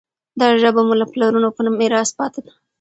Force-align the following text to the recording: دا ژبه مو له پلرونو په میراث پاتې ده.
دا 0.39 0.47
ژبه 0.61 0.81
مو 0.87 0.93
له 1.01 1.05
پلرونو 1.11 1.49
په 1.55 1.61
میراث 1.79 2.09
پاتې 2.19 2.39
ده. 2.45 2.53